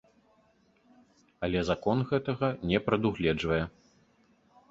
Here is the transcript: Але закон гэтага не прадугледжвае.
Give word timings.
Але 1.47 1.59
закон 1.69 1.97
гэтага 2.11 2.49
не 2.71 2.81
прадугледжвае. 2.87 3.59